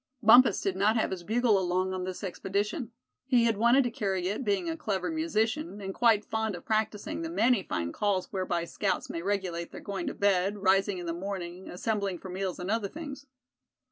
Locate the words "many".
7.29-7.61